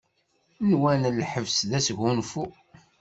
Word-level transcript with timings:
Nwan 0.69 1.01
lḥebs 1.17 1.57
d 1.69 1.71
asgunfu. 1.77 2.45